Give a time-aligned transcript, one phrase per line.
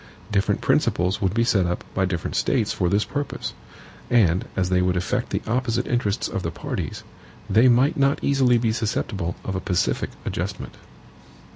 [0.31, 3.53] Different principles would be set up by different States for this purpose;
[4.09, 7.03] and as they would affect the opposite interests of the parties,
[7.47, 10.73] they might not easily be susceptible of a pacific adjustment.